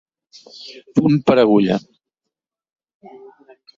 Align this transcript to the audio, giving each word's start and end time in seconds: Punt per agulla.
Punt 0.99 1.19
per 1.29 1.37
agulla. 1.43 1.77